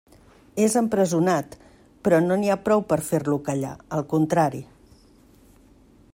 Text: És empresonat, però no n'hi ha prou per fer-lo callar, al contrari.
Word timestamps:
És 0.67 0.77
empresonat, 0.79 1.57
però 2.07 2.21
no 2.29 2.39
n'hi 2.43 2.51
ha 2.55 2.59
prou 2.69 2.83
per 2.93 2.99
fer-lo 3.11 3.39
callar, 3.51 3.75
al 3.99 4.07
contrari. 4.15 4.65